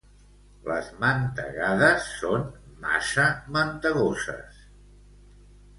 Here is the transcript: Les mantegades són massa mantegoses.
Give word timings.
Les 0.69 0.87
mantegades 1.03 2.07
són 2.23 2.49
massa 2.87 3.27
mantegoses. 3.59 4.63